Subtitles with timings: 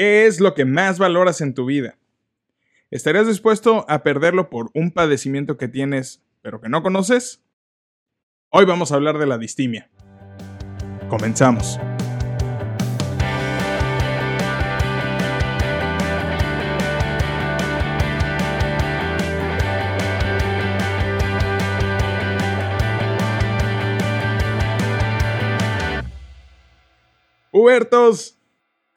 [0.00, 1.98] ¿Qué es lo que más valoras en tu vida?
[2.90, 7.42] ¿Estarías dispuesto a perderlo por un padecimiento que tienes pero que no conoces?
[8.48, 9.90] Hoy vamos a hablar de la distimia.
[11.10, 11.78] Comenzamos.
[27.52, 28.39] Hubertos,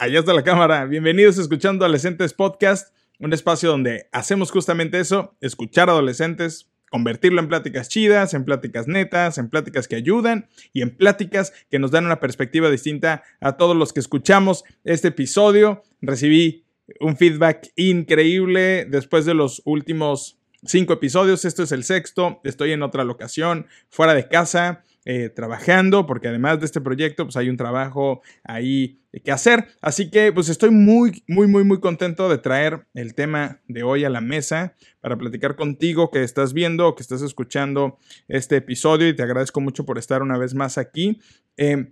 [0.04, 0.84] allá está la cámara.
[0.84, 7.88] Bienvenidos Escuchando Adolescentes Podcast, un espacio donde hacemos justamente eso, escuchar adolescentes, convertirlo en pláticas
[7.88, 12.20] chidas, en pláticas netas, en pláticas que ayudan y en pláticas que nos dan una
[12.20, 15.84] perspectiva distinta a todos los que escuchamos este episodio.
[16.02, 16.66] Recibí
[17.00, 21.46] un feedback increíble después de los últimos cinco episodios.
[21.46, 22.42] Esto es el sexto.
[22.44, 24.84] Estoy en otra locación, fuera de casa.
[25.06, 29.66] Eh, trabajando, porque además de este proyecto, pues hay un trabajo ahí que hacer.
[29.82, 34.06] Así que, pues estoy muy, muy, muy, muy contento de traer el tema de hoy
[34.06, 37.98] a la mesa para platicar contigo que estás viendo que estás escuchando
[38.30, 41.20] este episodio y te agradezco mucho por estar una vez más aquí.
[41.58, 41.92] Eh,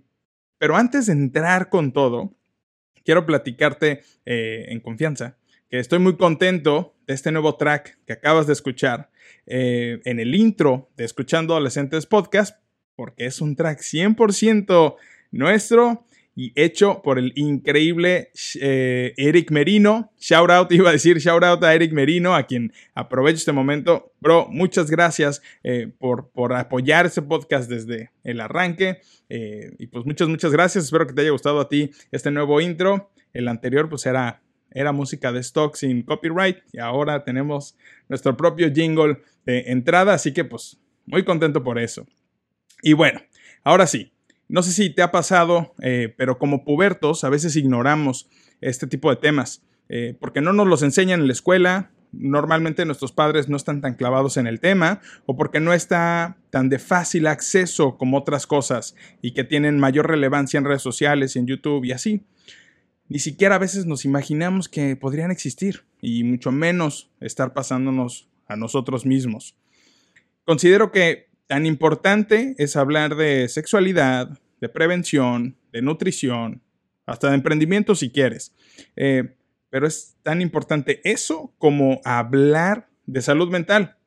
[0.56, 2.32] pero antes de entrar con todo,
[3.04, 5.36] quiero platicarte eh, en confianza
[5.68, 9.10] que estoy muy contento de este nuevo track que acabas de escuchar
[9.44, 12.61] en el intro de Escuchando Adolescentes Podcast,
[12.96, 14.96] porque es un track 100%
[15.30, 20.12] nuestro y hecho por el increíble eh, Eric Merino.
[20.18, 24.12] Shout out, iba a decir shout out a Eric Merino, a quien aprovecho este momento.
[24.20, 29.00] Bro, muchas gracias eh, por, por, apoyar este podcast desde el arranque.
[29.28, 30.84] Eh, y pues muchas, muchas gracias.
[30.84, 33.10] Espero que te haya gustado a ti este nuevo intro.
[33.32, 37.76] El anterior pues era, era música de stock sin copyright y ahora tenemos
[38.08, 40.14] nuestro propio jingle de entrada.
[40.14, 42.06] Así que pues muy contento por eso.
[42.82, 43.22] Y bueno,
[43.62, 44.12] ahora sí,
[44.48, 48.28] no sé si te ha pasado, eh, pero como pubertos a veces ignoramos
[48.60, 53.12] este tipo de temas, eh, porque no nos los enseñan en la escuela, normalmente nuestros
[53.12, 57.26] padres no están tan clavados en el tema o porque no está tan de fácil
[57.26, 61.92] acceso como otras cosas y que tienen mayor relevancia en redes sociales en YouTube y
[61.92, 62.26] así.
[63.08, 68.56] Ni siquiera a veces nos imaginamos que podrían existir y mucho menos estar pasándonos a
[68.56, 69.56] nosotros mismos.
[70.44, 76.62] Considero que Tan importante es hablar de sexualidad, de prevención, de nutrición,
[77.04, 78.54] hasta de emprendimiento si quieres.
[78.96, 79.36] Eh,
[79.68, 83.98] pero es tan importante eso como hablar de salud mental.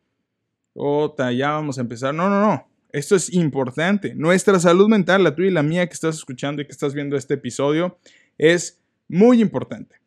[0.73, 2.15] Ota, ya vamos a empezar.
[2.15, 2.67] No, no, no.
[2.91, 4.15] Esto es importante.
[4.15, 7.15] Nuestra salud mental, la tuya y la mía que estás escuchando y que estás viendo
[7.15, 7.99] este episodio,
[8.39, 9.97] es muy importante.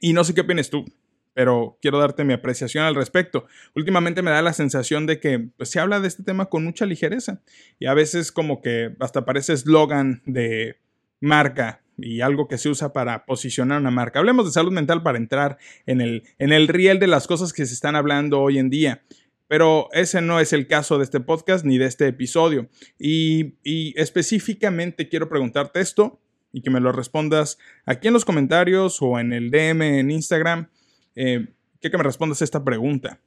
[0.00, 0.86] Y no sé qué opinas tú
[1.34, 3.46] pero quiero darte mi apreciación al respecto.
[3.74, 6.86] Últimamente me da la sensación de que pues, se habla de este tema con mucha
[6.86, 7.40] ligereza
[7.78, 10.76] y a veces como que hasta parece eslogan de
[11.20, 14.18] marca y algo que se usa para posicionar una marca.
[14.18, 17.66] Hablemos de salud mental para entrar en el, en el riel de las cosas que
[17.66, 19.02] se están hablando hoy en día.
[19.48, 22.68] Pero ese no es el caso de este podcast ni de este episodio.
[22.98, 26.20] Y, y específicamente quiero preguntarte esto
[26.52, 30.68] y que me lo respondas aquí en los comentarios o en el DM en Instagram.
[31.14, 33.20] Eh, quiero que me respondas esta pregunta.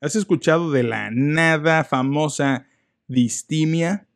[0.00, 2.66] ¿Has escuchado de la nada famosa
[3.06, 4.06] distimia?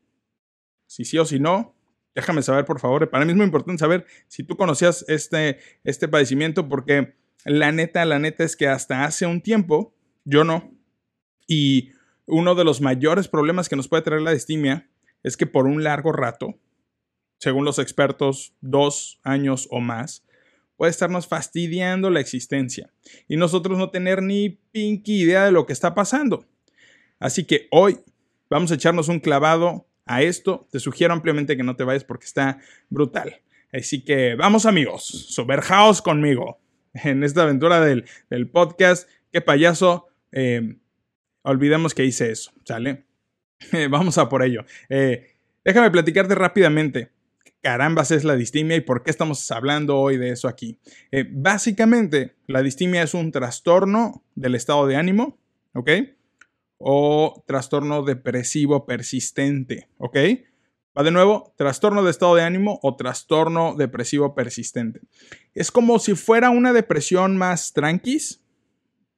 [0.86, 1.74] Si sí o si no,
[2.14, 3.08] déjame saber, por favor.
[3.10, 8.04] Para mí es muy importante saber si tú conocías este, este padecimiento, porque la neta,
[8.04, 9.94] la neta es que hasta hace un tiempo
[10.24, 10.72] yo no.
[11.46, 11.92] Y
[12.26, 14.88] uno de los mayores problemas que nos puede traer la distimia
[15.22, 16.58] es que por un largo rato,
[17.38, 20.24] según los expertos, dos años o más,
[20.76, 22.92] puede estarnos fastidiando la existencia
[23.28, 26.46] y nosotros no tener ni pinky idea de lo que está pasando.
[27.18, 27.98] Así que hoy
[28.50, 30.66] vamos a echarnos un clavado a esto.
[30.70, 32.58] Te sugiero ampliamente que no te vayas porque está
[32.90, 33.40] brutal.
[33.72, 36.60] Así que vamos amigos, soberjaos conmigo
[36.94, 38.04] en esta aventura del,
[38.50, 39.08] podcast.
[39.30, 40.08] Qué payaso.
[40.32, 40.76] Eh,
[41.42, 43.04] olvidemos que hice eso, ¿sale?
[43.90, 44.64] vamos a por ello.
[44.88, 47.11] Eh, déjame platicarte rápidamente
[47.62, 50.78] carambas es la distimia y por qué estamos hablando hoy de eso aquí.
[51.10, 55.38] Eh, básicamente, la distimia es un trastorno del estado de ánimo,
[55.74, 55.90] ¿ok?
[56.78, 60.16] O trastorno depresivo persistente, ¿ok?
[60.96, 65.00] Va de nuevo, trastorno de estado de ánimo o trastorno depresivo persistente.
[65.54, 68.42] Es como si fuera una depresión más tranquis,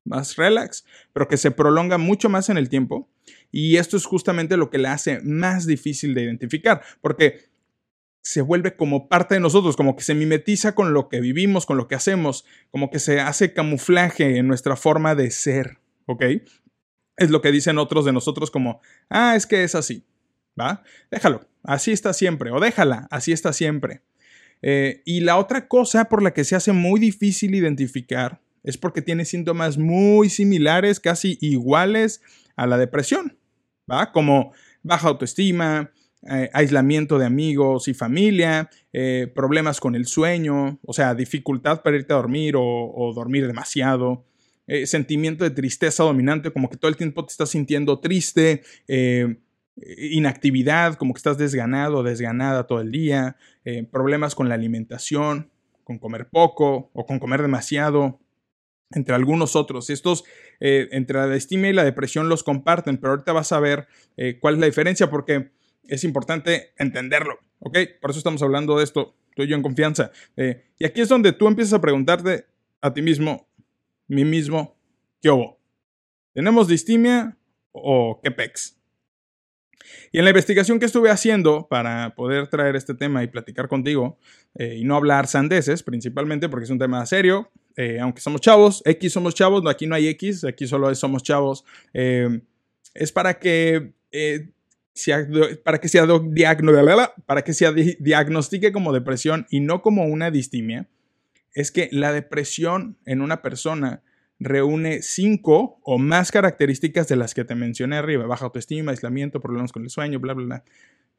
[0.04, 3.08] más relax, pero que se prolonga mucho más en el tiempo.
[3.50, 7.53] Y esto es justamente lo que le hace más difícil de identificar, porque
[8.24, 11.76] se vuelve como parte de nosotros, como que se mimetiza con lo que vivimos, con
[11.76, 16.24] lo que hacemos, como que se hace camuflaje en nuestra forma de ser, ¿ok?
[17.18, 18.80] Es lo que dicen otros de nosotros como,
[19.10, 20.06] ah, es que es así,
[20.58, 20.82] ¿va?
[21.10, 24.00] Déjalo, así está siempre, o déjala, así está siempre.
[24.62, 29.02] Eh, y la otra cosa por la que se hace muy difícil identificar es porque
[29.02, 32.22] tiene síntomas muy similares, casi iguales
[32.56, 33.36] a la depresión,
[33.90, 34.12] ¿va?
[34.12, 35.92] Como baja autoestima,
[36.26, 41.96] eh, aislamiento de amigos y familia, eh, problemas con el sueño, o sea, dificultad para
[41.96, 44.24] irte a dormir o, dormir demasiado,
[44.66, 48.62] eh, sentimiento de tristeza dominante, como que todo el tiempo te estás sintiendo triste,
[49.76, 53.36] inactividad, como que estás desganado o desganada todo el día,
[53.90, 55.50] problemas con la alimentación,
[55.82, 58.18] con comer poco o con comer demasiado,
[58.92, 59.90] entre algunos otros.
[59.90, 60.24] Estos,
[60.58, 63.88] entre la estima y la depresión, los comparten, pero ahorita vas a ver
[64.40, 65.50] cuál es la diferencia, porque
[65.88, 67.78] es importante entenderlo, ¿ok?
[68.00, 70.10] Por eso estamos hablando de esto, tú y yo en confianza.
[70.36, 72.46] Eh, y aquí es donde tú empiezas a preguntarte
[72.80, 73.48] a ti mismo,
[74.08, 74.76] mí mismo,
[75.20, 75.58] ¿qué hubo?
[76.32, 77.36] ¿Tenemos distimia
[77.72, 78.78] o qué pex?
[80.12, 84.18] Y en la investigación que estuve haciendo para poder traer este tema y platicar contigo,
[84.54, 88.82] eh, y no hablar sandeces, principalmente porque es un tema serio, eh, aunque somos chavos,
[88.84, 93.92] X somos chavos, aquí no hay X, aquí solo es somos chavos, es para que
[95.64, 96.06] para que, sea
[97.26, 100.88] para que se diagnostique como depresión y no como una distimia,
[101.52, 104.02] es que la depresión en una persona
[104.38, 109.72] reúne cinco o más características de las que te mencioné arriba: baja autoestima, aislamiento, problemas
[109.72, 110.64] con el sueño, bla, bla, bla.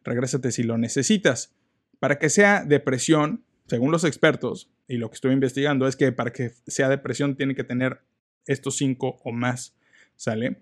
[0.03, 1.53] Regrésate si lo necesitas.
[1.99, 6.31] Para que sea depresión, según los expertos y lo que estoy investigando, es que para
[6.31, 8.01] que sea depresión tiene que tener
[8.45, 9.75] estos cinco o más.
[10.15, 10.61] ¿Sale?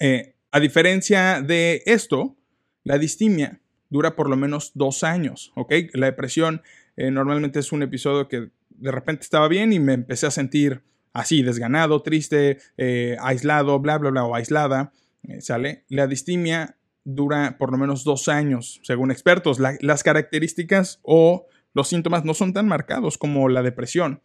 [0.00, 2.34] Eh, a diferencia de esto,
[2.82, 3.60] la distimia
[3.90, 5.70] dura por lo menos dos años, ¿ok?
[5.92, 6.62] La depresión
[6.96, 10.82] eh, normalmente es un episodio que de repente estaba bien y me empecé a sentir
[11.12, 14.94] así, desganado, triste, eh, aislado, bla, bla, bla, o aislada,
[15.24, 15.84] eh, ¿sale?
[15.90, 19.58] La distimia dura por lo menos dos años, según expertos.
[19.60, 24.22] las características o los síntomas no son tan marcados como la depresión.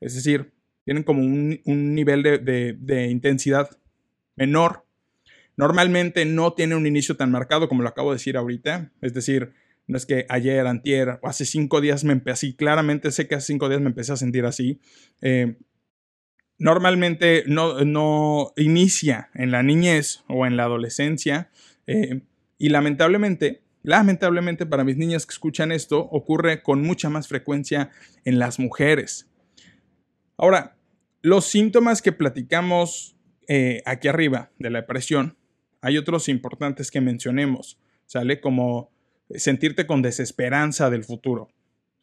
[0.00, 0.54] Es decir,
[0.86, 1.60] tienen como un,
[1.94, 3.68] nivel de intensidad
[4.34, 4.84] menor
[5.56, 8.92] Normalmente no tiene un inicio tan marcado como lo acabo de decir ahorita.
[9.00, 9.52] Es decir,
[9.86, 12.56] no es que ayer, antier o hace cinco días me empecé así.
[12.56, 14.80] Claramente sé que hace cinco días me empecé a sentir así.
[15.20, 15.56] Eh,
[16.58, 21.50] normalmente no, no, inicia en la niñez o en la adolescencia.
[21.86, 22.22] Eh,
[22.58, 27.90] y lamentablemente, lamentablemente para mis niñas que escuchan esto, ocurre con mucha más frecuencia
[28.24, 29.30] en las mujeres.
[30.36, 30.76] Ahora,
[31.22, 33.16] los síntomas que platicamos
[33.46, 35.36] eh, aquí arriba de la depresión
[35.84, 38.40] hay otros importantes que mencionemos, ¿sale?
[38.40, 38.90] Como
[39.34, 41.50] sentirte con desesperanza del futuro.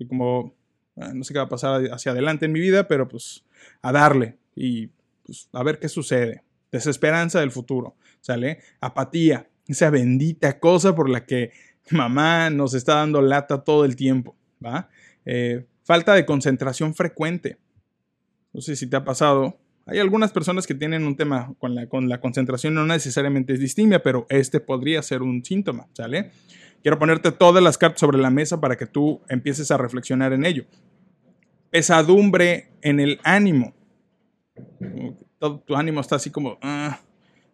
[0.07, 0.53] Como,
[0.97, 3.43] ah, no sé qué va a pasar hacia adelante en mi vida, pero pues
[3.81, 4.91] a darle y
[5.23, 6.43] pues, a ver qué sucede.
[6.71, 8.59] Desesperanza del futuro, ¿sale?
[8.81, 11.51] Apatía, esa bendita cosa por la que
[11.89, 14.89] mamá nos está dando lata todo el tiempo, ¿va?
[15.25, 17.57] Eh, falta de concentración frecuente.
[18.53, 19.59] No sé si te ha pasado,
[19.91, 23.59] hay algunas personas que tienen un tema con la, con la concentración, no necesariamente es
[23.59, 26.31] distimia, pero este podría ser un síntoma, ¿sale?
[26.81, 30.45] Quiero ponerte todas las cartas sobre la mesa para que tú empieces a reflexionar en
[30.45, 30.65] ello.
[31.69, 33.73] Pesadumbre en el ánimo.
[35.37, 37.01] Todo tu ánimo está así como, ah,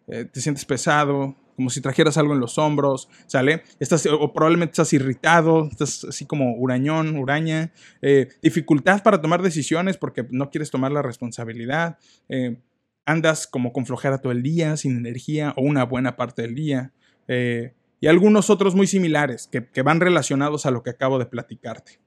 [0.06, 3.64] eh, te sientes pesado, como si trajeras algo en los hombros, ¿sale?
[3.80, 9.96] Estás, o probablemente estás irritado, estás así como hurañón, huraña, eh, dificultad para tomar decisiones
[9.96, 12.60] porque no quieres tomar la responsabilidad, eh,
[13.06, 16.92] andas como con flojera todo el día, sin energía o una buena parte del día,
[17.26, 21.98] eh, y algunos otros muy similares que van relacionados a lo que acabo de platicarte.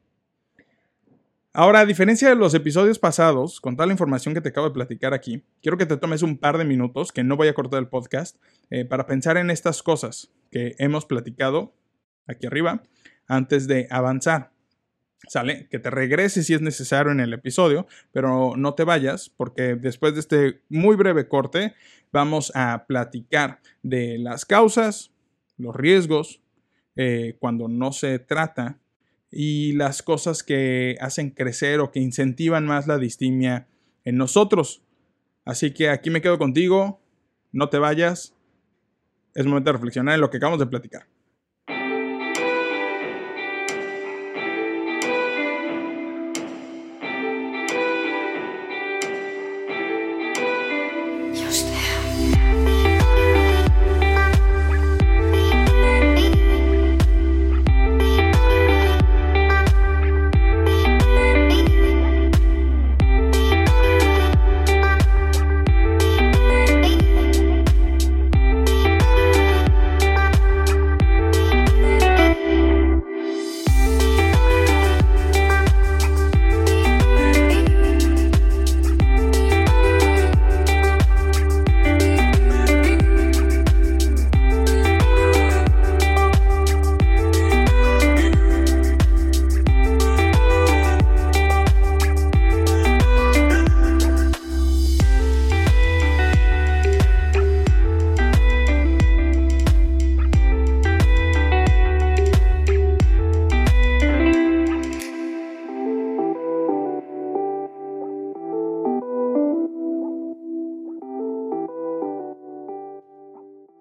[1.53, 4.73] Ahora, a diferencia de los episodios pasados, con toda la información que te acabo de
[4.73, 7.81] platicar aquí, quiero que te tomes un par de minutos, que no voy a cortar
[7.81, 8.37] el podcast,
[8.71, 11.75] eh, para pensar en estas cosas que hemos platicado
[12.25, 12.83] aquí arriba
[13.27, 14.51] antes de avanzar.
[15.27, 19.75] Sale, que te regreses si es necesario en el episodio, pero no te vayas porque
[19.75, 21.75] después de este muy breve corte
[22.11, 25.11] vamos a platicar de las causas,
[25.57, 26.41] los riesgos,
[26.95, 28.79] eh, cuando no se trata
[29.29, 33.67] y las cosas que hacen crecer o que incentivan más la distimia
[34.03, 34.81] en nosotros.
[35.45, 36.99] Así que aquí me quedo contigo,
[37.51, 38.33] no te vayas,
[39.33, 41.05] es momento de reflexionar en lo que acabamos de platicar.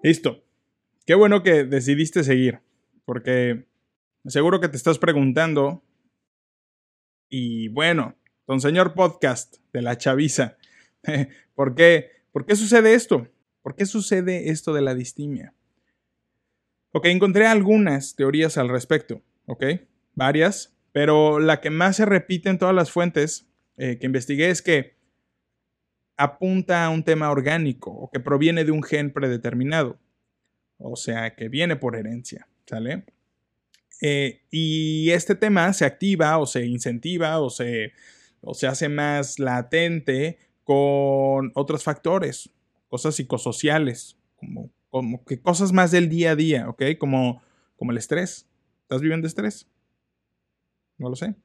[0.03, 0.43] Listo.
[1.05, 2.59] Qué bueno que decidiste seguir,
[3.05, 3.67] porque
[4.25, 5.83] seguro que te estás preguntando,
[7.29, 8.15] y bueno,
[8.47, 10.57] don señor podcast de la chaviza,
[11.55, 13.27] ¿por qué, ¿por qué sucede esto?
[13.61, 15.53] ¿Por qué sucede esto de la distimia?
[16.93, 19.63] Ok, encontré algunas teorías al respecto, ok,
[20.15, 24.63] varias, pero la que más se repite en todas las fuentes eh, que investigué es
[24.63, 24.95] que
[26.21, 29.99] apunta a un tema orgánico o que proviene de un gen predeterminado,
[30.77, 33.05] o sea, que viene por herencia, ¿sale?
[34.01, 37.93] Eh, y este tema se activa o se incentiva o se,
[38.41, 42.49] o se hace más latente con otros factores,
[42.87, 46.83] cosas psicosociales, como, como que cosas más del día a día, ¿ok?
[46.99, 47.41] Como,
[47.77, 48.47] como el estrés.
[48.83, 49.67] ¿Estás viviendo estrés?
[50.97, 51.35] No lo sé.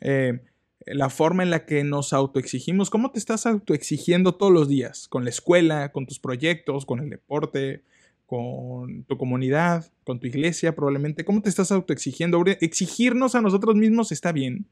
[0.00, 0.40] Eh,
[0.86, 5.08] la forma en la que nos autoexigimos, ¿cómo te estás autoexigiendo todos los días?
[5.08, 7.82] Con la escuela, con tus proyectos, con el deporte,
[8.26, 11.24] con tu comunidad, con tu iglesia, probablemente.
[11.24, 12.42] ¿Cómo te estás autoexigiendo?
[12.60, 14.66] Exigirnos a nosotros mismos está bien.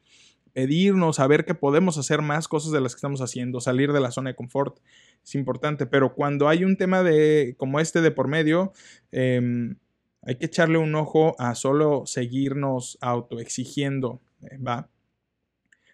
[0.52, 4.10] Pedirnos, saber que podemos hacer más cosas de las que estamos haciendo, salir de la
[4.10, 4.80] zona de confort,
[5.24, 5.86] es importante.
[5.86, 8.72] Pero cuando hay un tema de, como este de por medio,
[9.12, 9.76] em,
[10.22, 14.88] hay que echarle un ojo a solo seguirnos autoexigiendo, eh, ¿va?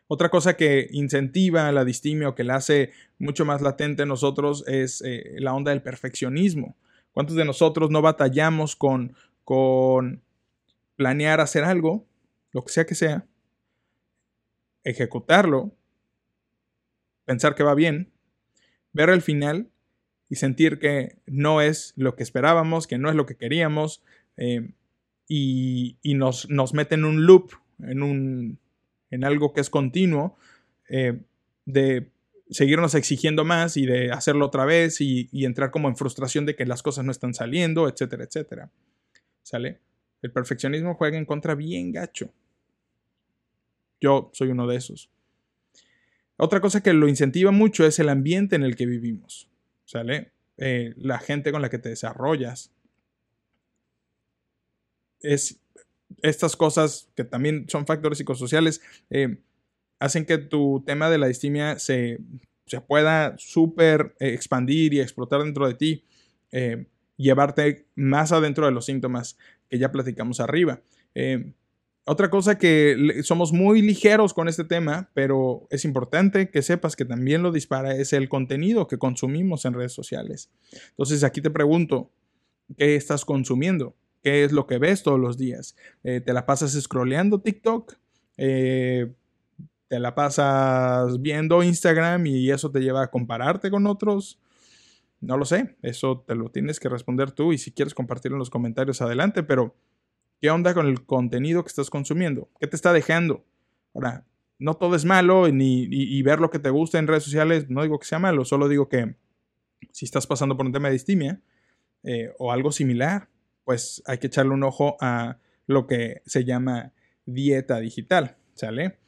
[0.08, 4.64] Otra cosa que incentiva la distimia o que la hace mucho más latente en nosotros
[4.66, 6.76] es eh, la onda del perfeccionismo.
[7.12, 10.22] ¿Cuántos de nosotros no batallamos con, con
[10.96, 12.06] planear hacer algo,
[12.52, 13.26] lo que sea que sea,
[14.82, 15.72] ejecutarlo,
[17.24, 18.10] pensar que va bien,
[18.92, 19.70] ver el final
[20.30, 24.02] y sentir que no es lo que esperábamos, que no es lo que queríamos,
[24.36, 24.72] eh,
[25.28, 28.58] y, nos, nos mete en un loop, en, un,
[29.10, 30.36] en algo que es continuo,
[30.88, 31.20] eh,
[31.64, 32.10] de
[32.50, 36.66] seguirnos exigiendo más y de hacerlo otra vez y, entrar como en frustración de que
[36.66, 38.70] las cosas no están saliendo, etcétera, etcétera.
[39.42, 39.80] ¿Sale?
[40.22, 42.32] El perfeccionismo juega en contra bien gacho.
[44.00, 45.10] Yo soy uno de esos.
[46.36, 49.48] Otra cosa que lo incentiva mucho es el ambiente en el que vivimos.
[49.84, 50.32] ¿Sale?
[50.56, 52.72] Eh, la gente con la que te desarrollas.
[55.20, 55.60] Es
[56.22, 58.80] estas cosas que también son factores psicosociales.
[59.10, 59.38] Eh,
[59.98, 62.18] hacen que tu tema de la distimia se,
[62.86, 66.04] pueda súper expandir y explotar dentro de ti,
[66.52, 66.86] eh,
[67.16, 69.38] llevarte más adentro de los síntomas
[69.68, 70.80] que ya platicamos arriba.
[71.14, 71.52] Eh,
[72.04, 77.04] otra cosa que somos muy ligeros con este tema, pero es importante que sepas que
[77.04, 80.50] también lo dispara es el contenido que consumimos en redes sociales.
[80.90, 82.10] Entonces aquí te pregunto,
[82.78, 83.94] ¿qué estás consumiendo?
[84.22, 85.76] ¿Qué es lo que ves todos los días?
[86.02, 87.96] ¿Te la pasas scrolleando TikTok?
[89.88, 94.38] te la pasas viendo Instagram y eso te lleva a compararte con otros.
[95.20, 98.40] No lo sé, eso te lo tienes que responder tú y si quieres compartirlo en
[98.40, 99.74] los comentarios adelante, pero
[100.40, 102.48] ¿qué onda con el contenido que estás consumiendo?
[102.60, 103.44] ¿Qué te está dejando?
[103.94, 104.26] Ahora,
[104.58, 107.82] no todo es malo ni, y, ver lo que te gusta en redes sociales, no
[107.82, 109.16] digo que sea malo, solo digo que
[109.92, 111.40] si estás pasando por un tema de distimia
[112.04, 113.28] eh, o algo similar,
[113.68, 116.94] pues hay que echarle un ojo a lo que se llama
[117.26, 118.98] dieta digital, ¿sale?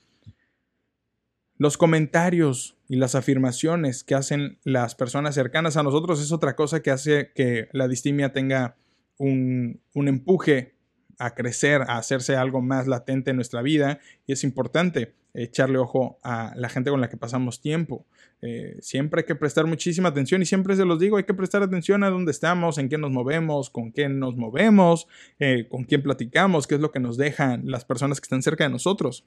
[1.57, 6.83] Los comentarios y las afirmaciones que hacen las personas cercanas a nosotros es otra cosa
[6.83, 8.76] que hace que la distimia tenga
[9.17, 10.75] un, empuje
[11.21, 16.19] a crecer, a hacerse algo más latente en nuestra vida y es importante echarle ojo
[16.23, 18.07] a la gente con la que pasamos tiempo.
[18.43, 21.62] Eh, siempre hay que prestar muchísima atención y siempre se los digo, hay que prestar
[21.62, 25.07] atención a dónde estamos, en qué nos movemos, con quién nos movemos,
[25.39, 28.65] eh, con quién platicamos, qué es lo que nos dejan las personas que están cerca
[28.65, 29.27] de nosotros.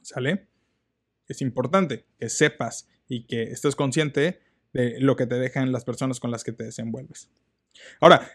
[0.00, 0.48] ¿Sale?
[1.32, 4.40] es importante que sepas y que estés consciente
[4.72, 7.30] de lo que te dejan las personas con las que te desenvuelves.
[8.00, 8.30] Ahora,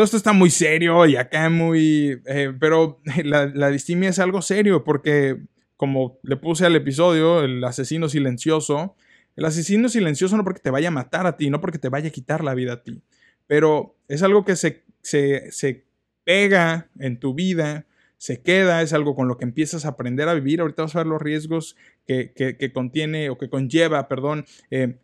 [0.00, 2.22] todo esto está muy serio y acá muy...
[2.24, 5.36] Eh, pero la, distimia es algo serio porque,
[5.76, 8.96] como le puse al episodio, el asesino silencioso,
[9.36, 12.08] el asesino silencioso no porque te vaya a matar a ti, no porque te vaya
[12.08, 13.02] a quitar la vida a ti,
[13.46, 15.84] pero es algo que se, se, se
[16.24, 17.84] pega en tu vida
[18.16, 20.62] se queda, es algo con lo que empiezas a aprender a vivir.
[20.62, 21.76] Ahorita vas a ver los riesgos
[22.06, 24.98] que, contiene o que conlleva, perdón, eh,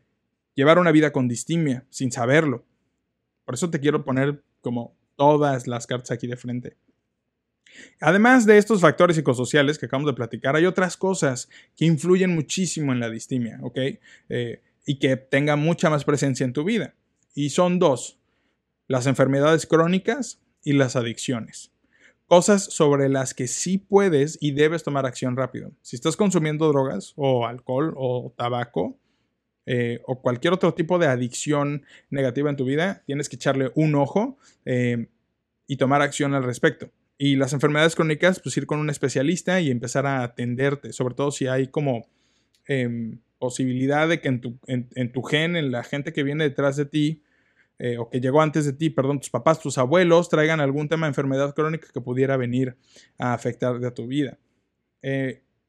[0.54, 2.64] llevar una vida con distimia sin saberlo.
[3.44, 6.76] Por eso te quiero poner como todas las cartas aquí de frente.
[8.00, 12.92] Además de estos factores psicosociales que acabamos de platicar, hay otras cosas que influyen muchísimo
[12.92, 13.78] en la distimia, ¿ok?
[14.28, 16.96] Eh, y que tenga mucha más presencia en tu vida.
[17.32, 18.18] Y son dos,
[18.88, 21.70] las enfermedades crónicas y las adicciones
[22.26, 25.70] cosas sobre las que sí puedes y debes tomar acción rápido.
[25.82, 28.98] Si estás consumiendo drogas o alcohol o tabaco,
[29.66, 33.96] eh, o cualquier otro tipo de adicción negativa en tu vida, tienes que echarle un
[33.96, 35.08] ojo eh,
[35.66, 36.92] y tomar acción al respecto.
[37.18, 41.32] Y las enfermedades crónicas, pues ir con un especialista y empezar a atenderte, sobre todo
[41.32, 42.06] si hay como
[42.66, 46.76] em, posibilidad de que en tu, en, tu, gen, en la gente que viene detrás
[46.76, 47.22] de ti,
[47.78, 51.06] eh, o que llegó antes de ti, perdón, tus papás, tus abuelos, traigan algún tema
[51.06, 52.76] de enfermedad crónica que pudiera venir
[53.18, 54.38] a afectar de tu vida.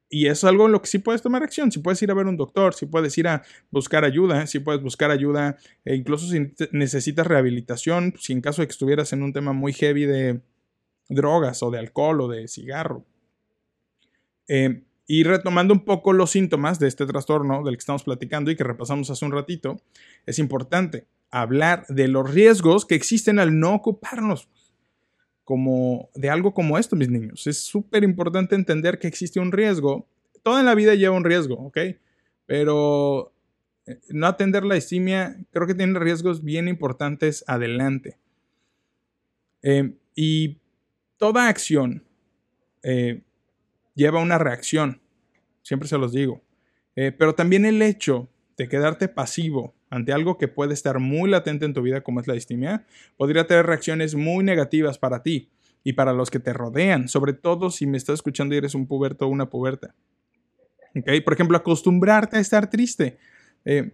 [0.09, 1.71] Y es algo en lo que sí puedes tomar acción.
[1.71, 4.81] Si puedes ir a ver un doctor, si puedes ir a buscar ayuda, si puedes
[4.81, 9.33] buscar ayuda, e incluso si necesitas rehabilitación, si en caso de que estuvieras en un
[9.33, 10.41] tema muy heavy de
[11.09, 13.05] drogas o de alcohol o de cigarro.
[14.47, 18.55] Eh, y retomando un poco los síntomas de este trastorno del que estamos platicando y
[18.55, 19.77] que repasamos hace un ratito,
[20.25, 24.49] es importante hablar de los riesgos que existen al no ocuparnos
[25.47, 27.47] como de algo como esto, mis niños.
[27.47, 30.05] Es súper importante entender que existe un riesgo.
[30.43, 31.77] Todo en la vida lleva un riesgo, ¿ok?
[32.45, 33.33] Pero
[33.85, 38.17] eh, no atender la distimia creo que tiene riesgos bien importantes adelante.
[39.61, 40.57] Eh, y
[41.15, 42.03] toda acción
[42.83, 43.21] eh,
[43.95, 44.99] lleva una reacción,
[45.61, 46.41] siempre se los digo.
[46.93, 48.27] pero también el hecho
[48.57, 52.27] de quedarte pasivo ante algo que puede estar muy latente en tu vida como es
[52.27, 55.49] la distimia, podría tener reacciones muy negativas para ti
[55.83, 58.87] y para los que te rodean, sobre todo si me estás escuchando y eres un
[58.87, 59.95] puberto o una puberta.
[60.95, 61.21] ¿Okay?
[61.21, 63.17] Por ejemplo, acostumbrarte a estar triste.
[63.63, 63.93] Eh,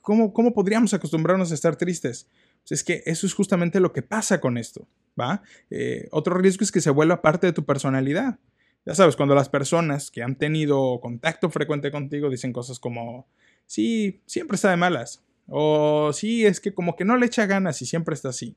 [0.00, 2.28] ¿cómo, ¿Cómo podríamos acostumbrarnos a estar tristes?
[2.62, 4.86] Pues es que eso es justamente lo que pasa con esto,
[5.18, 5.42] ¿va?
[5.70, 8.38] Eh, otro riesgo es que se vuelva parte de tu personalidad.
[8.84, 13.26] Ya sabes, cuando las personas que han tenido contacto frecuente contigo dicen cosas como,
[13.66, 15.22] sí, siempre está de malas.
[15.46, 18.56] O sí, es que como que no le echa ganas y siempre está así.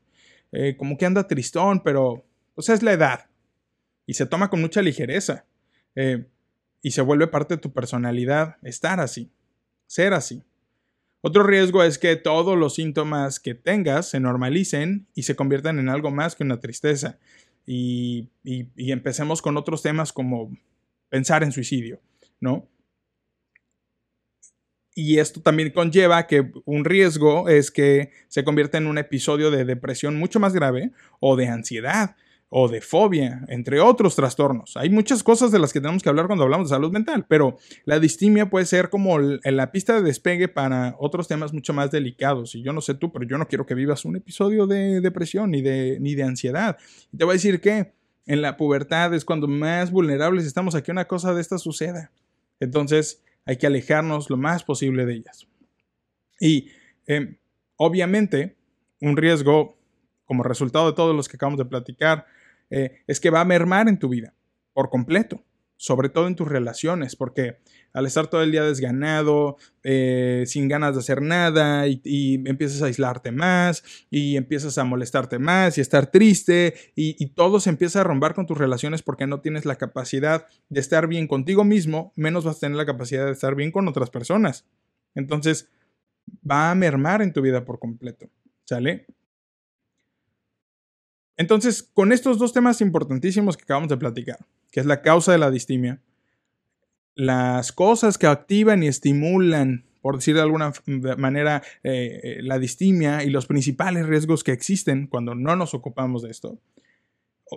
[0.52, 3.26] Eh, como que anda tristón, pero pues es la edad.
[4.06, 5.44] Y se toma con mucha ligereza.
[5.94, 6.26] Eh,
[6.82, 9.30] y se vuelve parte de tu personalidad estar así,
[9.86, 10.42] ser así.
[11.20, 15.88] Otro riesgo es que todos los síntomas que tengas se normalicen y se conviertan en
[15.88, 17.18] algo más que una tristeza.
[17.66, 18.30] y
[18.76, 20.56] empecemos con otros temas como
[21.08, 22.00] pensar en suicidio,
[22.40, 22.68] ¿no?
[24.98, 29.66] Y esto también conlleva que un riesgo es que se convierta en un episodio de
[29.66, 32.16] depresión mucho más grave o de ansiedad
[32.48, 34.74] o de fobia, entre otros trastornos.
[34.78, 37.58] Hay muchas cosas de las que tenemos que hablar cuando hablamos de salud mental, pero
[37.84, 42.54] la distimia puede ser como la pista de despegue para otros temas mucho más delicados.
[42.54, 45.50] Y yo no sé tú, pero yo no quiero que vivas un episodio de depresión
[45.50, 46.78] ni de, ni de ansiedad.
[47.12, 47.92] Y te voy a decir que
[48.24, 52.12] en la pubertad es cuando más vulnerables estamos a que una cosa de esta suceda.
[52.60, 55.46] Entonces, hay que alejarnos lo más posible de ellas.
[56.38, 56.68] Y
[57.06, 57.38] em,
[57.76, 58.56] obviamente,
[59.00, 59.78] un riesgo
[60.26, 62.26] como resultado de todos los que acabamos de platicar
[62.68, 64.34] eh, es que va a mermar en tu vida
[64.74, 65.45] por completo
[65.76, 67.58] sobre todo en tus relaciones, porque
[67.92, 72.86] al estar todo el día desganado, eh, sin ganas de hacer nada, y, empiezas a
[72.86, 78.00] aislarte más, y empiezas a molestarte más, y estar triste, y, y, todo se empieza
[78.00, 82.12] a romper con tus relaciones porque no tienes la capacidad de estar bien contigo mismo,
[82.16, 84.66] menos vas a tener la capacidad de estar bien con otras personas.
[85.14, 85.70] Entonces,
[86.48, 88.28] va a mermar en tu vida por completo,
[88.64, 89.06] ¿sale?
[91.36, 94.38] Entonces, con estos dos temas importantísimos que acabamos de platicar,
[94.70, 96.00] que es la causa de la distimia,
[97.14, 100.72] las cosas que activan y estimulan, por decir de alguna
[101.18, 106.22] manera, eh, eh, la distimia y los principales riesgos que existen cuando no nos ocupamos
[106.22, 106.58] de esto.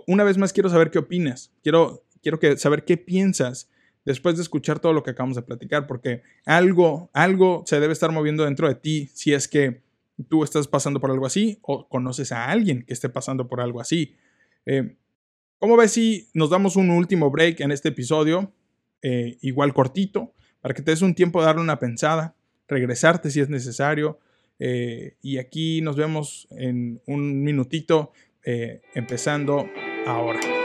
[0.06, 3.70] Una vez más quiero saber qué opinas, quiero, quiero que, saber qué piensas
[4.04, 8.12] después de escuchar todo lo que acabamos de platicar, porque algo, algo se debe estar
[8.12, 9.82] moviendo dentro de ti si es que
[10.28, 13.80] tú estás pasando por algo así o conoces a alguien que esté pasando por algo
[13.80, 14.14] así.
[14.66, 14.96] Eh,
[15.58, 18.52] ¿Cómo ves si nos damos un último break en este episodio?
[19.02, 22.34] Eh, igual cortito, para que te des un tiempo de darle una pensada,
[22.68, 24.18] regresarte si es necesario.
[24.58, 29.66] Eh, y aquí nos vemos en un minutito, empezando
[30.06, 30.59] ahora.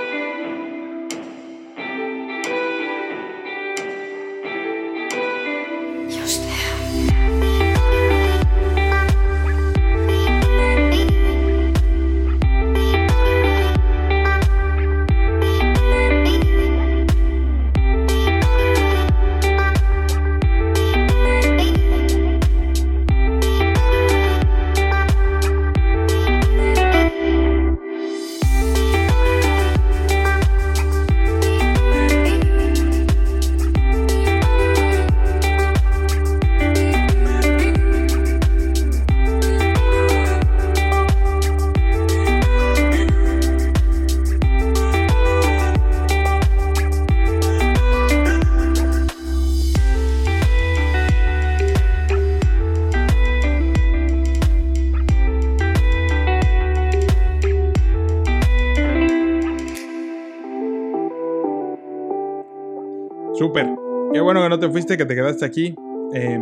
[64.14, 65.76] Qué bueno que no te fuiste, que te quedaste aquí.
[66.14, 66.42] Eh,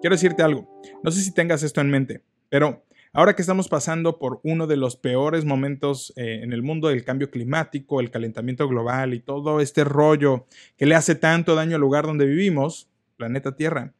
[0.00, 0.68] quiero decirte algo.
[1.04, 4.76] No sé si tengas esto en mente, pero ahora que estamos pasando por uno de
[4.76, 9.60] los peores momentos eh, en el mundo del cambio climático, el calentamiento global y todo
[9.60, 13.94] este rollo que le hace tanto daño al lugar donde vivimos, planeta Tierra,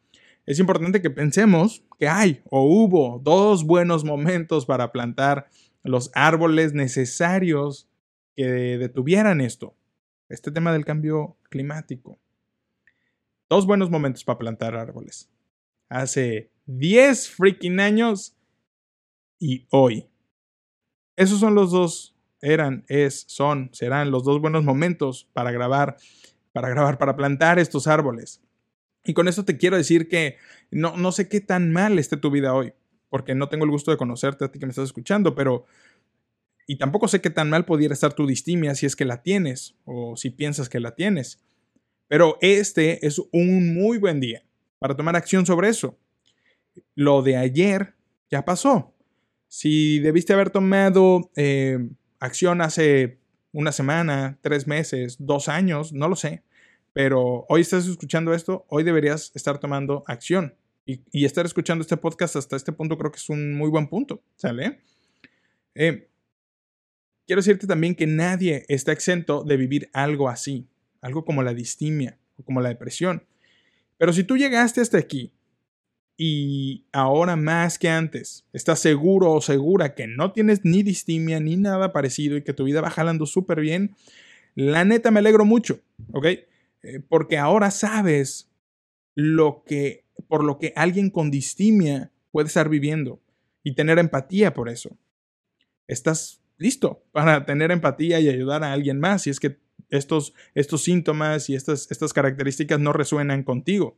[0.44, 5.48] es importante que pensemos que hay o hubo dos buenos momentos para plantar
[5.84, 7.88] los árboles necesarios
[8.34, 9.74] que detuvieran esto,
[10.28, 12.18] este tema del cambio climático.
[13.48, 15.30] Dos buenos momentos para plantar árboles.
[15.88, 18.36] Hace 10 freaking años
[19.38, 20.06] y hoy.
[21.16, 25.96] Esos son los dos, eran, es, son, serán los dos buenos momentos para grabar,
[26.52, 28.42] para grabar, para plantar estos árboles.
[29.04, 30.36] Y con esto te quiero decir que
[30.70, 32.74] no, no sé qué tan mal esté tu vida hoy,
[33.08, 35.64] porque no tengo el gusto de conocerte a ti que me estás escuchando, pero...
[36.70, 39.74] Y tampoco sé qué tan mal pudiera estar tu distimia si es que la tienes
[39.86, 41.40] o si piensas que la tienes.
[42.08, 44.44] Pero este es un muy buen día
[44.78, 45.98] para tomar acción sobre eso.
[46.94, 47.94] Lo de ayer
[48.30, 48.92] ya pasó.
[49.48, 51.88] Si debiste haber tomado eh,
[52.20, 53.18] acción hace
[53.52, 56.42] una semana, tres meses, dos años, no lo sé.
[56.92, 60.54] Pero hoy estás escuchando esto, hoy deberías estar tomando acción.
[60.84, 64.22] Y, estar escuchando este podcast hasta este punto creo que es un muy buen punto,
[64.36, 64.80] ¿sale?
[65.74, 66.08] Eh,
[67.28, 70.66] quiero decirte también que nadie está exento de vivir algo así,
[71.02, 73.22] algo como la distimia o como la depresión.
[73.98, 75.34] Pero si tú llegaste hasta aquí
[76.16, 81.56] y ahora más que antes estás seguro o segura que no tienes ni distimia ni
[81.56, 83.94] nada parecido y que tu vida va jalando súper bien,
[84.54, 85.80] la neta me alegro mucho,
[86.12, 86.24] ¿ok?
[86.24, 86.46] Eh,
[87.08, 88.50] porque ahora sabes
[89.14, 93.20] lo que, por lo que alguien con distimia puede estar viviendo
[93.62, 94.96] y tener empatía por eso.
[95.86, 99.58] Estás listo para tener empatía y ayudar a alguien más si es que
[99.90, 103.96] estos, estos síntomas y estas, estas características no resuenan contigo.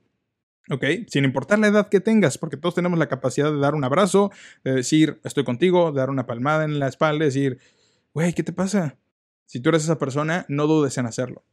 [0.71, 0.85] ¿Ok?
[1.09, 4.31] Sin importar la edad que tengas, porque todos tenemos la capacidad de dar un abrazo,
[4.63, 7.59] de decir, estoy contigo, de dar una palmada en la espalda, decir,
[8.15, 8.97] güey, ¿qué te pasa?
[9.47, 11.45] Si tú eres esa persona, no dudes en hacerlo.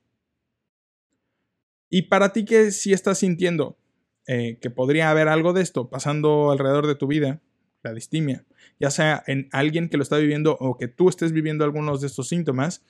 [1.90, 3.80] Y para ti que si estás sintiendo
[4.28, 7.42] eh, que podría haber algo de esto pasando alrededor de tu vida,
[7.88, 8.46] la distimia,
[8.80, 12.08] ya sea en alguien que lo está viviendo o que tú estés viviendo algunos de
[12.08, 12.84] estos síntomas,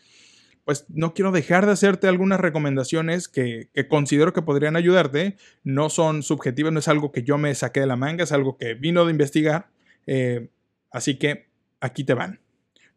[0.67, 5.37] pues no quiero dejar de hacerte algunas recomendaciones que, considero que podrían ayudarte.
[5.63, 8.57] No son subjetivas, no es algo que yo me saqué de la manga, es algo
[8.57, 9.69] que vino de investigar.
[10.07, 10.49] Eh,
[10.91, 11.47] así que
[11.79, 12.41] aquí te van.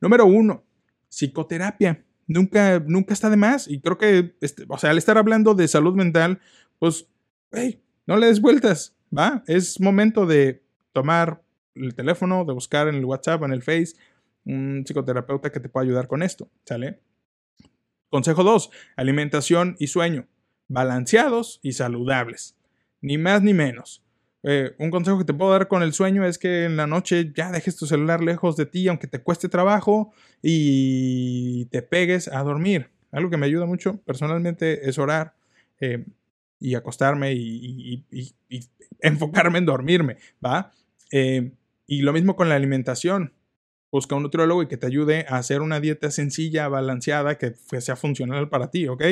[0.00, 0.64] Número uno,
[1.08, 2.04] psicoterapia.
[2.26, 3.68] Nunca, nunca está de más.
[3.68, 6.40] Y creo que, este, o sea, al estar hablando de salud mental,
[6.80, 7.06] pues,
[7.52, 9.44] hey, no le des vueltas, ¿va?
[9.46, 11.40] Es momento de tomar
[11.74, 13.94] el teléfono, de buscar en el WhatsApp, en el Face,
[14.44, 17.00] un psicoterapeuta que te pueda ayudar con esto, ¿sale?
[18.08, 18.70] Consejo 2.
[18.96, 20.26] Alimentación y sueño.
[20.68, 22.56] Balanceados y saludables.
[23.00, 24.02] Ni más ni menos.
[24.42, 27.32] Eh, un consejo que te puedo dar con el sueño es que en la noche
[27.34, 32.42] ya dejes tu celular lejos de ti, aunque te cueste trabajo, y te pegues a
[32.42, 32.90] dormir.
[33.12, 35.34] Algo que me ayuda mucho personalmente es orar
[35.80, 36.04] eh,
[36.58, 38.04] y acostarme y,
[39.00, 40.72] enfocarme en dormirme, ¿va?
[41.10, 41.52] Eh,
[41.90, 43.34] y lo mismo con la alimentación.
[43.90, 47.96] Busca un nutriólogo y que te ayude a hacer una dieta sencilla, balanceada, que sea
[47.96, 49.02] funcional para ti, ¿ok?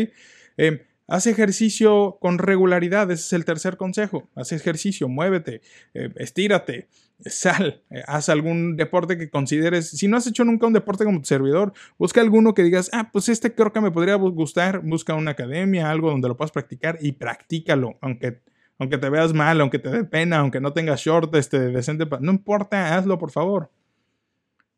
[0.57, 4.31] Eh, haz ejercicio con regularidad, ese es el tercer consejo.
[4.37, 5.61] Haz ejercicio, muévete,
[5.93, 6.87] eh, estírate,
[7.27, 9.91] sal, eh, haz algún deporte que consideres.
[9.91, 13.11] Si no has hecho nunca un deporte como tu servidor, busca alguno que digas, ah,
[13.13, 14.83] pues este creo que me podría gustar.
[14.85, 18.39] Busca una academia, algo donde lo puedas practicar y practícalo, aunque
[18.79, 22.33] aunque te veas mal, aunque te dé pena, aunque no tengas short este, decente, no
[22.33, 23.71] importa, hazlo por favor.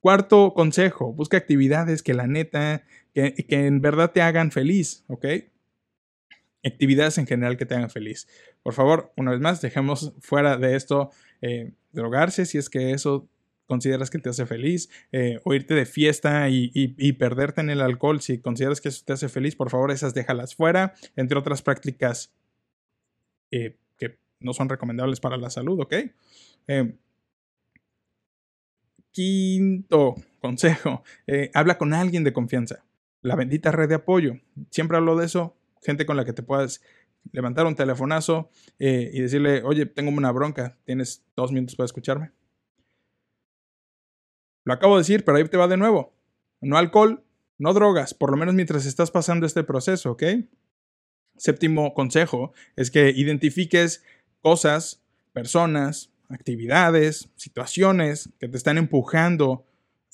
[0.00, 5.26] Cuarto consejo, busca actividades que la neta, que, en verdad te hagan feliz, ¿ok?
[6.64, 8.26] Actividades en general que te hagan feliz.
[8.62, 11.10] Por favor, una vez más, dejemos fuera de esto
[11.42, 13.28] eh, drogarse si es que eso
[13.66, 18.20] consideras que te hace feliz, eh, o irte de fiesta y, perderte en el alcohol
[18.20, 22.32] si consideras que eso te hace feliz, por favor, esas déjalas fuera, entre otras prácticas
[23.52, 23.89] eh, que
[24.40, 25.94] no son recomendables para la salud, ¿ok?
[29.12, 32.84] Quinto consejo, eh, habla con alguien de confianza.
[33.22, 34.40] La bendita red de apoyo.
[34.70, 36.80] Siempre hablo de eso, gente con la que te puedas
[37.32, 42.32] levantar un telefonazo eh, y decirle, oye, tengo una bronca, tienes dos minutos para escucharme.
[44.64, 46.14] Lo acabo de decir, pero ahí te va de nuevo.
[46.60, 47.24] No alcohol,
[47.58, 50.22] no drogas, por lo menos mientras estás pasando este proceso, ¿ok?
[51.36, 54.04] Séptimo consejo es que identifiques
[54.40, 59.64] cosas, personas, actividades, situaciones que te están empujando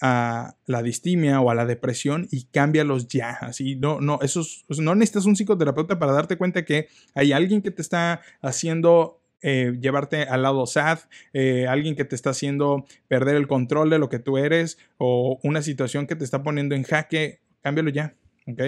[0.01, 3.31] a la distimia o a la depresión y cámbialos ya.
[3.41, 4.43] Así, no, no, eso
[4.79, 9.77] no necesitas un psicoterapeuta para darte cuenta que hay alguien que te está haciendo eh,
[9.81, 10.99] llevarte al lado sad,
[11.33, 15.39] eh, alguien que te está haciendo perder el control de lo que tú eres o
[15.43, 18.15] una situación que te está poniendo en jaque, cámbialo ya,
[18.47, 18.63] ¿ok?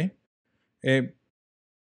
[0.82, 1.14] Eh,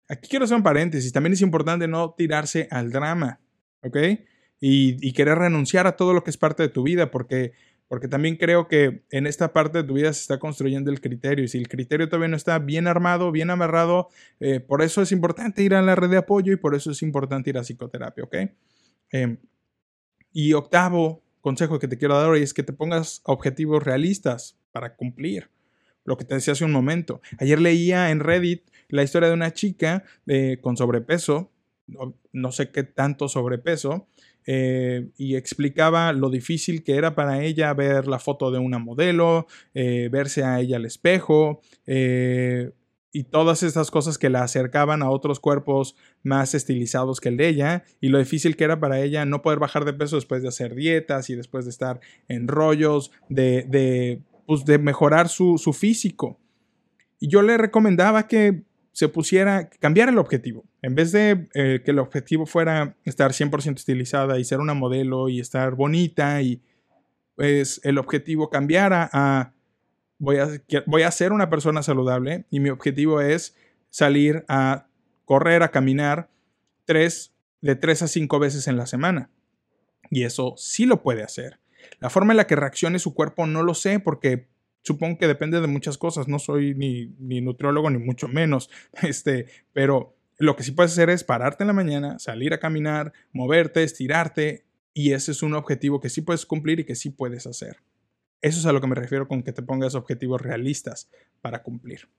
[0.07, 3.39] aquí quiero hacer un paréntesis, también es importante no tirarse al drama,
[3.83, 3.97] ¿ok?
[4.59, 7.53] Y, y querer renunciar a todo lo que es parte de tu vida porque
[7.91, 11.43] porque también creo que en esta parte de tu vida se está construyendo el criterio
[11.43, 14.07] y si el criterio todavía no está bien armado, bien amarrado,
[14.39, 17.01] eh, por eso es importante ir a la red de apoyo y por eso es
[17.01, 18.35] importante ir a psicoterapia, ¿ok?
[19.11, 19.39] Em,
[20.31, 24.95] y octavo consejo que te quiero dar hoy es que te pongas objetivos realistas para
[24.95, 25.49] cumplir
[26.05, 27.19] lo que te decía hace un momento.
[27.39, 31.50] Ayer leía en Reddit la historia de una chica eh, con sobrepeso,
[32.31, 34.07] no sé qué tanto sobrepeso,
[34.47, 39.45] eh, y explicaba lo difícil que era para ella ver la foto de una modelo,
[39.75, 42.71] eh, verse a ella al espejo eh,
[43.11, 47.49] y todas estas cosas que la acercaban a otros cuerpos más estilizados que el de
[47.49, 50.47] ella y lo difícil que era para ella no poder bajar de peso después de
[50.47, 56.39] hacer dietas y después de estar en rollos, de, de, pues mejorar su, su físico.
[57.19, 60.65] Y yo le recomendaba que se pusiera, cambiar el objetivo.
[60.81, 65.29] En vez de eh, que el objetivo fuera estar 100% estilizada y ser una modelo
[65.29, 66.61] y estar bonita y
[67.35, 69.53] pues el objetivo cambiara a
[70.21, 70.49] voy a,
[70.85, 73.57] voy a ser una persona saludable y mi objetivo es
[73.89, 74.87] salir a
[75.25, 76.29] correr, a caminar
[76.85, 79.29] tres, de tres a cinco veces en la semana.
[80.09, 81.59] Y eso sí lo puede hacer.
[81.99, 84.47] La forma en la que reaccione su cuerpo no lo sé porque
[84.81, 86.27] supongo que depende de muchas cosas.
[86.27, 88.69] No soy ni, ni nutriólogo ni mucho menos.
[89.01, 93.13] Este, pero lo que sí puedes hacer es pararte en la mañana, salir a caminar,
[93.31, 94.65] moverte, estirarte.
[94.93, 97.77] Y ese es un objetivo que sí puedes cumplir y que sí puedes hacer.
[98.41, 101.09] Eso es a lo que me refiero con que te pongas objetivos realistas
[101.41, 102.09] para cumplir.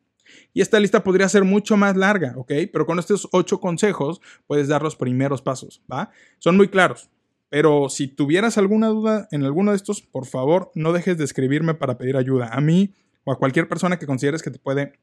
[0.53, 2.53] Y esta lista podría ser mucho más larga, ¿ok?
[2.73, 6.11] Pero con estos ocho consejos puedes dar los primeros pasos, ¿va?
[6.39, 7.11] Son muy claros.
[7.53, 11.75] Pero si tuvieras alguna duda en alguno de estos, por favor, no dejes de escribirme
[11.75, 14.95] para pedir ayuda a mí o a cualquier persona que consideres que te puede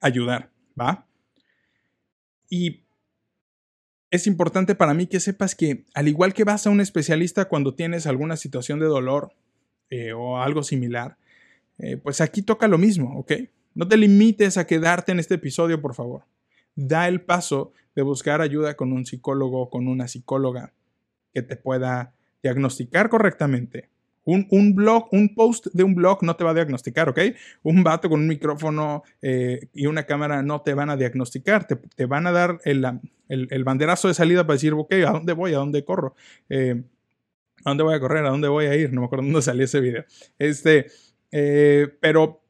[0.00, 1.08] ayudar, ¿va?
[2.48, 2.84] Y
[4.12, 7.74] es importante para mí que sepas que, al igual que vas a un especialista cuando
[7.74, 9.32] tienes alguna situación de dolor
[9.90, 11.16] eh, o algo similar,
[11.78, 13.32] eh, pues aquí toca lo mismo, ¿ok?
[13.74, 16.26] No te limites a quedarte en este episodio, por favor.
[16.76, 20.74] Da el paso de buscar ayuda con un psicólogo o con una psicóloga
[21.32, 23.90] que te pueda diagnosticar correctamente.
[24.24, 27.18] Un, blog, un post de un blog no te va a diagnosticar, ¿ok?
[27.64, 32.06] Un vato con un micrófono eh, y una cámara no te van a diagnosticar, te,
[32.06, 35.54] van a dar el, banderazo de salida para decir, ok, ¿a dónde voy?
[35.54, 36.14] ¿A dónde corro?
[36.48, 36.84] Eh,
[37.64, 38.24] ¿A dónde voy a correr?
[38.24, 38.92] ¿A dónde voy a ir?
[38.92, 40.04] No me acuerdo dónde salió ese video.
[40.38, 40.86] Este,
[41.32, 42.44] eh, pero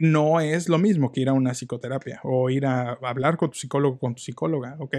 [0.00, 3.58] no es lo mismo que ir a una psicoterapia o ir a, hablar con tu
[3.58, 4.96] psicólogo, con tu psicóloga, ¿ok?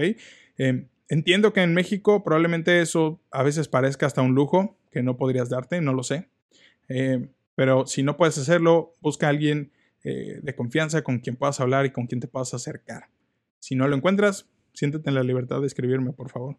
[1.08, 5.48] Entiendo que en México probablemente eso a veces parezca hasta un lujo que no podrías
[5.48, 6.28] darte, no lo sé.
[6.88, 9.72] Eh, pero si no puedes hacerlo, busca a alguien
[10.04, 13.08] eh, de confianza con quien puedas hablar y con quien te puedas acercar.
[13.58, 16.56] Si no lo encuentras, siéntete en la libertad de escribirme, por favor.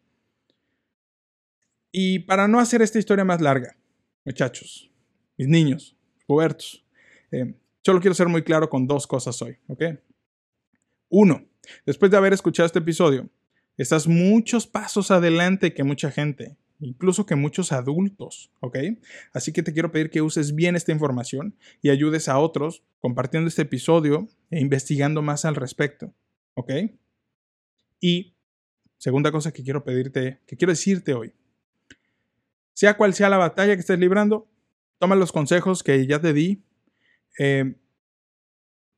[1.91, 3.77] Y para no hacer esta historia más larga,
[4.25, 4.91] muchachos,
[5.37, 6.85] mis niños, pubertos,
[7.31, 9.83] eh, solo quiero ser muy claro con dos cosas hoy, ¿ok?
[11.09, 11.45] Uno,
[11.85, 13.29] después de haber escuchado este episodio,
[13.77, 18.77] Estás muchos pasos adelante que mucha gente, incluso que muchos adultos, ¿ok?
[19.33, 23.47] Así que te quiero pedir que uses bien esta información y ayudes a otros compartiendo
[23.47, 26.11] este episodio e investigando más al respecto,
[26.55, 26.71] ¿ok?
[27.99, 28.33] Y
[28.97, 31.33] segunda cosa que quiero pedirte, que quiero decirte hoy,
[32.73, 34.47] sea cual sea la batalla que estés librando,
[34.97, 36.63] toma los consejos que ya te di
[37.37, 37.75] eh,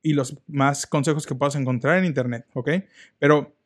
[0.02, 2.70] y los más consejos que puedas encontrar en internet, ¿ok?
[3.18, 3.59] Pero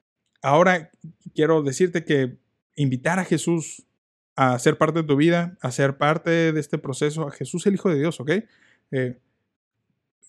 [0.44, 0.90] ahora
[1.34, 2.36] quiero decirte que
[2.76, 3.86] invitar a Jesús
[4.36, 7.74] a ser parte de tu vida, a ser parte de este proceso, a Jesús el
[7.74, 8.30] Hijo de Dios, ¿ok?
[8.90, 9.18] Eh,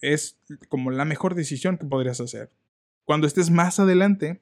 [0.02, 2.50] es como la mejor decisión que podrías hacer.
[3.04, 4.40] Cuando estés más adelante,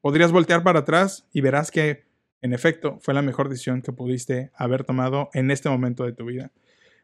[0.00, 2.04] podrías voltear para atrás y verás que,
[2.42, 6.24] en efecto, fue la mejor decisión que pudiste haber tomado en este momento de tu
[6.24, 6.50] vida.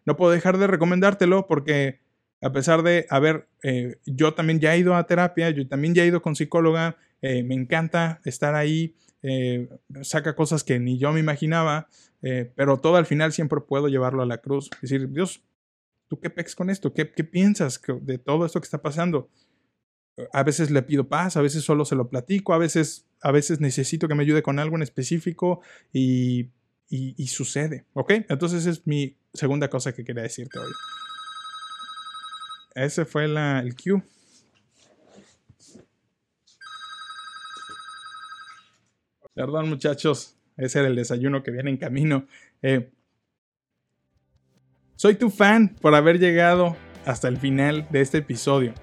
[0.04, 2.00] No puedo dejar de recomendártelo porque
[2.40, 6.02] a pesar de haber, eh, yo también ya he ido a terapia, yo también ya
[6.02, 9.68] he ido con psicóloga, eh, me encanta estar ahí, eh,
[10.02, 11.88] saca cosas que ni yo me imaginaba,
[12.54, 15.42] pero todo al final siempre puedo llevarlo a la cruz, decir, Dios,
[16.12, 16.92] ¿tú qué pex con esto?
[16.92, 19.30] ¿Qué, piensas de todo esto que está pasando?
[20.34, 23.60] A veces le pido paz, a veces solo se lo platico, a veces, a veces
[23.60, 26.50] necesito que me ayude con algo en específico y,
[27.28, 28.10] sucede, ¿ok?
[28.28, 30.72] Entonces es mi segunda cosa que quería decirte hoy.
[32.74, 34.02] ese fue el cue.
[39.34, 40.36] Perdón, muchachos.
[40.56, 42.26] Ese era el desayuno que viene en camino.
[42.60, 42.90] Eh,
[44.96, 48.74] soy tu fan por haber llegado hasta el final de este episodio.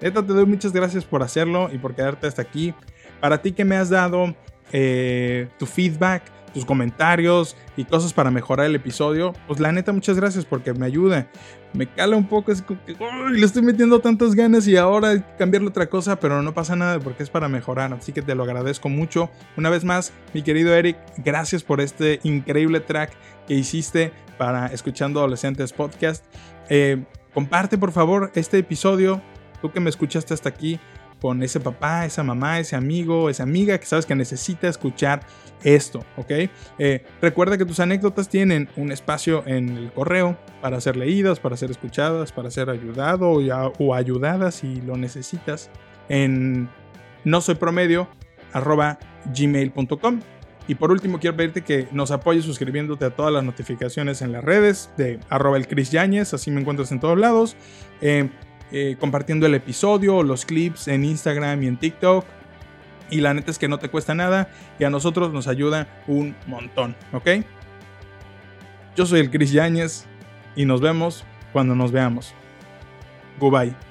[0.00, 2.72] Neta, te doy muchas gracias por hacerlo y por quedarte hasta aquí.
[3.20, 4.34] Para ti que me has dado
[4.72, 6.22] eh, tu feedback,
[6.58, 10.86] tus comentarios y cosas para mejorar el episodio, pues la neta muchas gracias porque me
[10.86, 11.28] ayuda.
[11.72, 12.96] Me cala un poco, es como que
[13.30, 17.22] le estoy metiendo tantas ganas y ahora cambiarle otra cosa, pero no pasa nada porque
[17.22, 19.30] es para mejorar, así que te lo agradezco mucho.
[19.56, 23.12] Una vez más, mi querido Eric, gracias por este increíble track
[23.46, 26.24] que hiciste para Escuchando Adolescentes Podcast.
[26.70, 29.22] Eh, comparte por favor este episodio,
[29.62, 30.80] tú que me escuchaste hasta aquí,
[31.20, 35.20] con ese papá, esa mamá, ese amigo, esa amiga que sabes que necesita escuchar
[35.64, 36.30] esto, ¿ok?
[36.78, 41.56] Eh, recuerda que tus anécdotas tienen un espacio en el correo para ser leídas, para
[41.56, 43.30] ser escuchadas, para ser ayudado
[43.78, 45.70] o, ayudadas si lo necesitas
[46.08, 46.68] en
[47.24, 48.08] no soy promedio
[49.34, 50.20] gmail.com.
[50.68, 54.44] Y por último, quiero pedirte que nos apoyes suscribiéndote a todas las notificaciones en las
[54.44, 57.56] redes de arroba el Chris así me encuentras en todos lados.
[58.02, 58.28] Eh,
[58.72, 62.24] eh, compartiendo el episodio, los clips en Instagram y en TikTok.
[63.10, 66.36] Y la neta es que no te cuesta nada y a nosotros nos ayuda un
[66.46, 67.28] montón, ¿ok?
[68.96, 70.04] Yo soy el Chris Yáñez
[70.56, 72.34] y nos vemos cuando nos veamos.
[73.38, 73.87] Goodbye.